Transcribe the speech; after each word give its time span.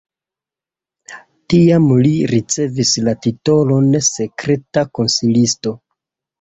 Tiam 1.53 1.85
li 2.07 2.15
ricevis 2.33 2.95
la 3.09 3.15
titolon 3.27 3.93
sekreta 4.11 4.89
konsilisto. 5.01 5.79